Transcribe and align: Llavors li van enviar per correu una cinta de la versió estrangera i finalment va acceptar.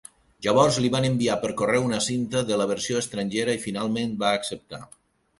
Llavors 0.45 0.77
li 0.83 0.87
van 0.93 1.03
enviar 1.09 1.35
per 1.43 1.51
correu 1.59 1.83
una 1.89 1.99
cinta 2.05 2.41
de 2.51 2.57
la 2.61 2.67
versió 2.71 3.01
estrangera 3.01 3.55
i 3.59 3.61
finalment 3.67 4.17
va 4.25 4.33
acceptar. 4.39 4.81